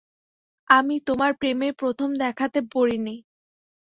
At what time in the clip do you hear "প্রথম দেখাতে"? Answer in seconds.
1.73-2.59